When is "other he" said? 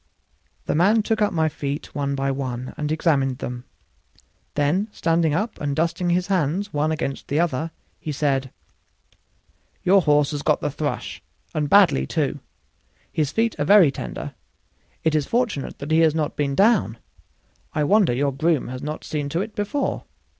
7.39-8.11